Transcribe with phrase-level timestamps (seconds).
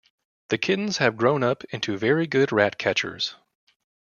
[0.49, 3.35] The kittens have grown up into very good rat-catchers.